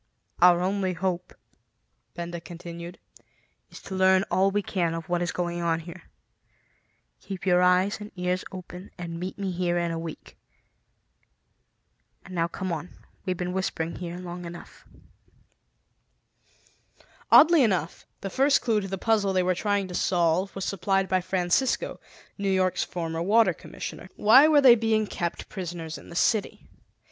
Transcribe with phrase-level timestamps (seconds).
[0.41, 1.35] "Our only hope,"
[2.15, 2.97] Benda continued,
[3.69, 6.05] "is to learn all we can of what is going on here.
[7.19, 10.39] Keep your eyes and ears open and meet me here in a week.
[12.25, 12.89] And now come on;
[13.25, 14.87] we've been whispering here long enough."
[17.31, 21.07] Oddly enough, the first clue to the puzzle they were trying to solve was supplied
[21.09, 21.99] by Francisco,
[22.39, 24.09] New York's former Water Commissioner.
[24.15, 26.67] Why were they being kept prisoners in the city?